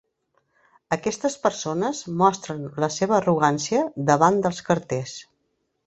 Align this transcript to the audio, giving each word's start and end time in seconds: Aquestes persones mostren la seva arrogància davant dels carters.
Aquestes 0.95 1.35
persones 1.43 2.01
mostren 2.23 2.65
la 2.85 2.91
seva 2.99 3.17
arrogància 3.21 3.87
davant 4.11 4.45
dels 4.49 4.65
carters. 4.73 5.19